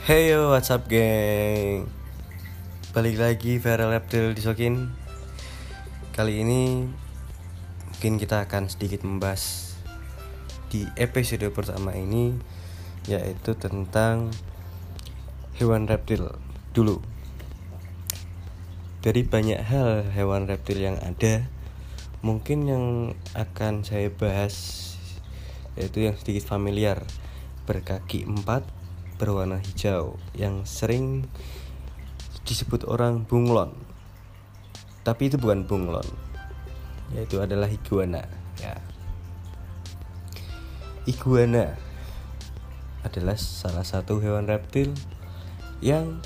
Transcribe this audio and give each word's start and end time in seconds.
Hey 0.00 0.32
yo, 0.32 0.48
what's 0.48 0.72
up 0.72 0.88
geng? 0.88 1.84
Balik 2.96 3.20
lagi 3.20 3.60
Viral 3.60 3.92
Reptil 3.92 4.32
Disokin. 4.32 4.96
Kali 6.16 6.40
ini 6.40 6.88
Mungkin 7.84 8.16
kita 8.16 8.48
akan 8.48 8.72
sedikit 8.72 9.04
membahas 9.04 9.76
Di 10.72 10.88
episode 10.96 11.44
pertama 11.52 11.92
ini 11.92 12.32
Yaitu 13.12 13.52
tentang 13.60 14.32
Hewan 15.60 15.84
reptil 15.84 16.32
Dulu. 16.72 16.96
Dari 19.04 19.20
banyak 19.20 19.60
hal 19.60 20.08
hewan 20.16 20.48
reptil 20.48 20.80
yang 20.80 20.96
ada 21.04 21.44
Mungkin 22.24 22.58
yang 22.64 22.84
akan 23.36 23.84
saya 23.84 24.08
bahas 24.08 24.96
Yaitu 25.76 26.08
yang 26.08 26.16
sedikit 26.16 26.48
familiar. 26.48 27.04
Berkaki 27.68 28.24
empat 28.24 28.79
berwarna 29.20 29.60
hijau 29.60 30.16
yang 30.32 30.64
sering 30.64 31.28
disebut 32.48 32.88
orang 32.88 33.28
bunglon. 33.28 33.76
Tapi 35.04 35.28
itu 35.28 35.36
bukan 35.36 35.68
bunglon. 35.68 36.08
Yaitu 37.12 37.36
adalah 37.44 37.68
iguana, 37.68 38.24
ya. 38.56 38.80
Iguana 41.04 41.76
adalah 43.04 43.36
salah 43.36 43.84
satu 43.84 44.24
hewan 44.24 44.48
reptil 44.48 44.96
yang 45.84 46.24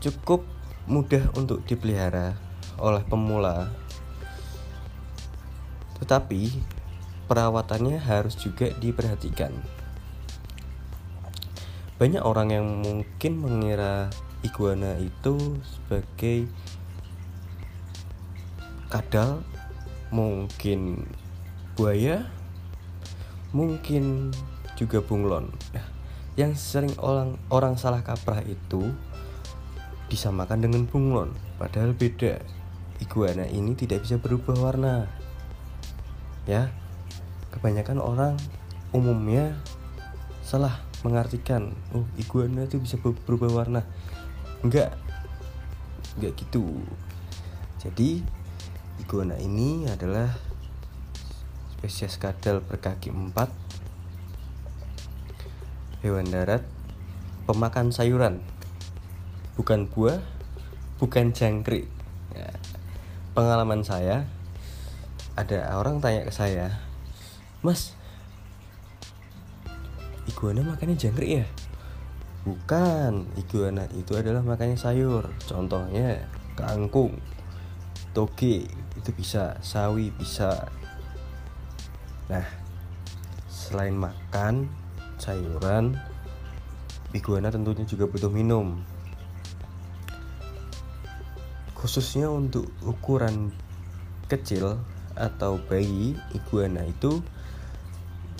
cukup 0.00 0.48
mudah 0.88 1.28
untuk 1.36 1.60
dipelihara 1.68 2.40
oleh 2.80 3.04
pemula. 3.04 3.68
Tetapi 6.00 6.56
perawatannya 7.28 8.00
harus 8.00 8.36
juga 8.38 8.72
diperhatikan 8.80 9.52
banyak 11.96 12.20
orang 12.20 12.52
yang 12.52 12.66
mungkin 12.84 13.32
mengira 13.40 14.12
iguana 14.44 15.00
itu 15.00 15.56
sebagai 15.64 16.44
kadal, 18.92 19.40
mungkin 20.12 21.08
buaya, 21.72 22.28
mungkin 23.56 24.28
juga 24.76 25.00
bunglon. 25.00 25.48
Nah, 25.72 25.86
yang 26.36 26.52
sering 26.52 26.92
orang 27.00 27.40
orang 27.48 27.80
salah 27.80 28.04
kaprah 28.04 28.44
itu 28.44 28.92
disamakan 30.12 30.68
dengan 30.68 30.84
bunglon, 30.84 31.32
padahal 31.56 31.96
beda. 31.96 32.38
Iguana 32.96 33.44
ini 33.48 33.76
tidak 33.76 34.04
bisa 34.04 34.16
berubah 34.20 34.56
warna. 34.56 35.08
Ya. 36.44 36.72
Kebanyakan 37.52 38.04
orang 38.04 38.34
umumnya 38.92 39.56
salah 40.44 40.80
mengartikan 41.06 41.70
oh 41.94 42.02
iguana 42.18 42.66
itu 42.66 42.82
bisa 42.82 42.98
berubah 42.98 43.62
warna. 43.62 43.86
Enggak. 44.66 44.98
Enggak 46.18 46.32
gitu. 46.42 46.82
Jadi 47.78 48.26
iguana 48.98 49.38
ini 49.38 49.86
adalah 49.86 50.34
spesies 51.70 52.18
kadal 52.18 52.58
berkaki 52.66 53.14
empat 53.14 53.54
hewan 56.02 56.26
darat 56.26 56.66
pemakan 57.46 57.94
sayuran. 57.94 58.42
Bukan 59.54 59.86
buah 59.86 60.18
bukan 60.98 61.30
jangkrik. 61.30 61.86
Ya. 62.34 62.50
pengalaman 63.32 63.80
saya 63.80 64.28
ada 65.36 65.76
orang 65.76 66.00
tanya 66.00 66.24
ke 66.24 66.32
saya 66.32 66.80
mas 67.60 67.92
iguana 70.26 70.62
makannya 70.62 70.98
jangkrik 70.98 71.42
ya? 71.42 71.46
Bukan, 72.46 73.26
iguana 73.34 73.90
itu 73.98 74.14
adalah 74.14 74.42
makannya 74.42 74.78
sayur. 74.78 75.26
Contohnya 75.50 76.22
kangkung, 76.54 77.18
toge, 78.14 78.70
itu 78.70 79.10
bisa, 79.14 79.58
sawi 79.58 80.14
bisa. 80.14 80.70
Nah, 82.30 82.46
selain 83.50 83.98
makan 83.98 84.70
sayuran, 85.18 85.98
iguana 87.10 87.50
tentunya 87.50 87.82
juga 87.82 88.06
butuh 88.06 88.30
minum. 88.30 88.78
Khususnya 91.74 92.30
untuk 92.30 92.70
ukuran 92.86 93.50
kecil 94.30 94.78
atau 95.18 95.58
bayi, 95.66 96.14
iguana 96.30 96.86
itu 96.86 97.22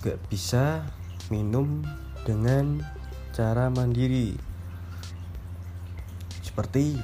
gak 0.00 0.16
bisa 0.32 0.88
minum 1.30 1.86
dengan 2.26 2.82
cara 3.30 3.70
mandiri. 3.70 4.34
Seperti 6.42 6.98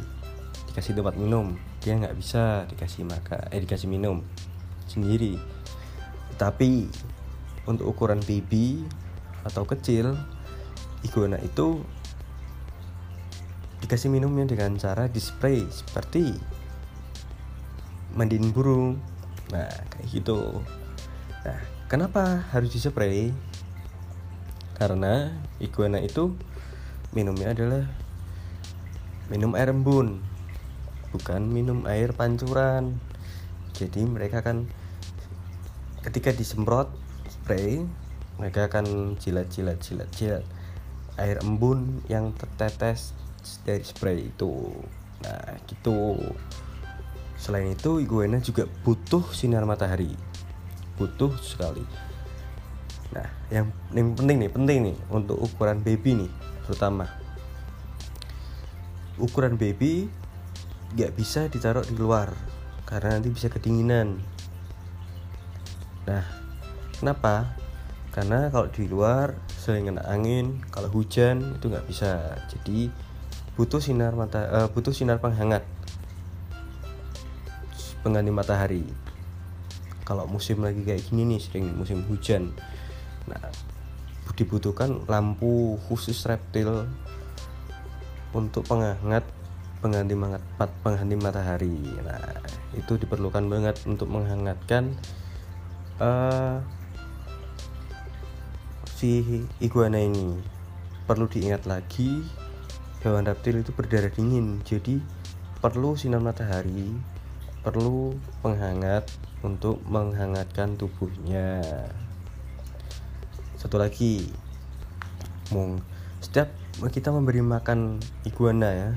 dikasih 0.68 0.98
tempat 0.98 1.16
minum 1.16 1.56
dia 1.80 1.94
nggak 1.96 2.18
bisa 2.18 2.66
dikasih 2.66 3.06
maka 3.06 3.46
eh 3.54 3.62
dikasih 3.62 3.86
minum 3.86 4.26
sendiri. 4.90 5.38
Tapi 6.34 6.90
untuk 7.70 7.94
ukuran 7.94 8.18
baby 8.26 8.82
atau 9.46 9.62
kecil 9.62 10.18
iguana 11.06 11.38
itu 11.38 11.80
dikasih 13.86 14.10
minumnya 14.10 14.50
dengan 14.50 14.74
cara 14.74 15.06
display 15.06 15.62
seperti 15.70 16.34
mandiin 18.18 18.50
burung. 18.50 18.98
Nah 19.54 19.70
kayak 19.94 20.06
gitu. 20.10 20.58
Nah 21.46 21.60
kenapa 21.86 22.42
harus 22.50 22.74
dispray 22.74 23.30
karena 24.76 25.32
iguana 25.56 26.04
itu 26.04 26.36
minumnya 27.16 27.56
adalah 27.56 27.88
minum 29.32 29.56
air 29.56 29.72
embun 29.72 30.20
bukan 31.16 31.48
minum 31.48 31.88
air 31.88 32.12
pancuran. 32.12 33.00
Jadi 33.72 34.04
mereka 34.04 34.44
kan 34.44 34.68
ketika 36.04 36.28
disemprot 36.36 36.92
spray 37.32 37.80
mereka 38.36 38.68
akan 38.68 39.16
jilat-jilat 39.16 39.80
jilat-jilat 39.80 40.44
air 41.16 41.40
embun 41.40 42.04
yang 42.12 42.36
tertetes 42.36 43.16
dari 43.64 43.80
spray 43.80 44.28
itu. 44.28 44.76
Nah 45.24 45.56
gitu. 45.64 46.20
Selain 47.40 47.72
itu 47.72 48.00
iguana 48.00 48.40
juga 48.44 48.68
butuh 48.84 49.24
sinar 49.32 49.64
matahari. 49.64 50.12
Butuh 51.00 51.32
sekali 51.40 51.84
Nah, 53.14 53.28
yang, 53.52 53.70
yang 53.94 54.16
penting 54.18 54.36
nih, 54.42 54.50
penting 54.50 54.78
nih 54.90 54.96
untuk 55.12 55.38
ukuran 55.38 55.84
baby 55.84 56.26
nih, 56.26 56.30
terutama 56.66 57.06
ukuran 59.16 59.56
baby 59.56 60.10
nggak 60.92 61.12
bisa 61.16 61.48
ditaruh 61.48 61.84
di 61.84 61.96
luar 61.96 62.32
karena 62.86 63.18
nanti 63.18 63.32
bisa 63.32 63.50
kedinginan. 63.50 64.20
Nah, 66.06 66.22
kenapa? 67.00 67.50
Karena 68.14 68.48
kalau 68.48 68.70
di 68.70 68.86
luar 68.86 69.34
sering 69.50 69.90
kena 69.90 70.06
angin, 70.06 70.62
kalau 70.70 70.88
hujan 70.88 71.58
itu 71.58 71.66
nggak 71.66 71.84
bisa. 71.90 72.38
Jadi 72.48 72.88
butuh 73.58 73.82
sinar 73.82 74.14
mata, 74.14 74.46
uh, 74.48 74.68
butuh 74.70 74.94
sinar 74.94 75.18
penghangat, 75.18 75.66
pengganti 78.06 78.30
matahari. 78.30 78.86
Kalau 80.06 80.30
musim 80.30 80.62
lagi 80.62 80.86
kayak 80.86 81.02
gini 81.10 81.34
nih, 81.34 81.40
sering 81.42 81.66
musim 81.74 82.06
hujan, 82.06 82.54
Nah, 83.26 83.42
dibutuhkan 84.36 85.08
lampu 85.08 85.80
khusus 85.88 86.20
reptil 86.28 86.84
untuk 88.36 88.68
penghangat 88.68 89.24
pengganti 89.80 90.12
mat 90.12 90.42
pengganti 90.84 91.16
matahari. 91.16 91.80
Nah, 92.04 92.20
itu 92.76 93.00
diperlukan 93.00 93.48
banget 93.48 93.80
untuk 93.88 94.12
menghangatkan 94.12 94.92
uh, 96.02 96.60
si 98.92 99.44
iguana 99.62 100.00
ini. 100.00 100.36
Perlu 101.06 101.30
diingat 101.30 101.64
lagi, 101.70 102.26
hewan 103.06 103.24
reptil 103.30 103.62
itu 103.62 103.70
berdarah 103.70 104.10
dingin, 104.10 104.58
jadi 104.66 104.98
perlu 105.62 105.94
sinar 105.94 106.18
matahari, 106.18 106.98
perlu 107.62 108.18
penghangat 108.42 109.06
untuk 109.46 109.78
menghangatkan 109.86 110.74
tubuhnya 110.74 111.62
satu 113.66 113.82
lagi 113.82 114.30
mong 115.50 115.82
setiap 116.22 116.54
kita 116.86 117.10
memberi 117.10 117.42
makan 117.42 117.98
iguana 118.22 118.70
ya 118.70 118.90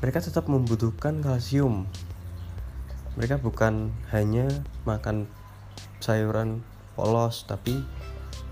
mereka 0.00 0.20
tetap 0.24 0.48
membutuhkan 0.48 1.20
kalsium. 1.20 1.84
Mereka 3.20 3.40
bukan 3.40 3.92
hanya 4.16 4.48
makan 4.88 5.28
sayuran 6.00 6.64
polos 6.96 7.44
tapi 7.44 7.80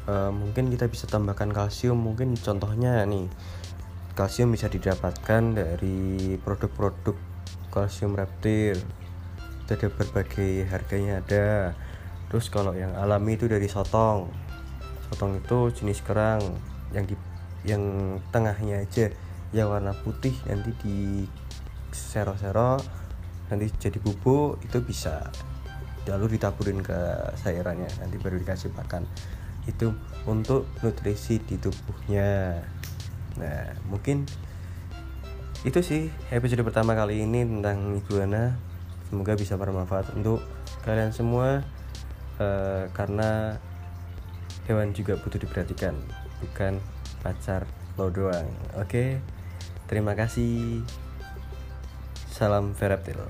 uh, 0.08 0.28
mungkin 0.28 0.68
kita 0.68 0.92
bisa 0.92 1.08
tambahkan 1.08 1.56
kalsium. 1.56 1.96
Mungkin 2.00 2.36
contohnya 2.36 3.04
nih 3.08 3.28
kalsium 4.16 4.52
bisa 4.52 4.68
didapatkan 4.68 5.56
dari 5.56 6.36
produk-produk 6.40 7.16
kalsium 7.72 8.12
reptil. 8.12 8.76
Ada 9.64 9.88
berbagai 9.88 10.68
harganya 10.68 11.24
ada. 11.24 11.72
Terus 12.28 12.52
kalau 12.52 12.76
yang 12.76 12.92
alami 12.96 13.40
itu 13.40 13.48
dari 13.48 13.68
sotong 13.68 14.43
sotong 15.14 15.38
itu 15.38 15.70
jenis 15.78 16.02
kerang 16.02 16.42
yang 16.90 17.06
di 17.06 17.14
yang 17.62 18.18
tengahnya 18.34 18.82
aja 18.82 19.14
yang 19.54 19.70
warna 19.70 19.94
putih 19.94 20.34
nanti 20.50 20.74
di 20.82 21.22
sero-sero 21.94 22.82
nanti 23.46 23.70
jadi 23.78 24.02
bubuk 24.02 24.58
itu 24.66 24.82
bisa. 24.82 25.30
Lalu 26.10 26.36
ditaburin 26.36 26.82
ke 26.82 26.98
sayurannya 27.38 27.86
nanti 28.02 28.18
baru 28.18 28.42
dikasih 28.42 28.74
makan. 28.74 29.06
Itu 29.64 29.94
untuk 30.26 30.66
nutrisi 30.82 31.38
di 31.38 31.56
tubuhnya. 31.56 32.60
Nah 33.38 33.78
mungkin 33.86 34.26
itu 35.64 35.80
sih 35.80 36.12
episode 36.28 36.66
pertama 36.66 36.98
kali 36.98 37.22
ini 37.22 37.46
tentang 37.46 38.02
iguana. 38.02 38.58
Semoga 39.06 39.38
bisa 39.38 39.54
bermanfaat 39.54 40.18
untuk 40.18 40.42
kalian 40.82 41.14
semua 41.14 41.62
uh, 42.42 42.90
karena 42.90 43.62
hewan 44.64 44.96
juga 44.96 45.20
butuh 45.20 45.40
diperhatikan 45.40 45.92
bukan 46.40 46.80
pacar 47.20 47.64
lo 47.96 48.10
doang. 48.10 48.48
Oke 48.80 49.20
terima 49.86 50.16
kasih. 50.16 50.82
Salam 52.34 52.74
Veraptil 52.74 53.22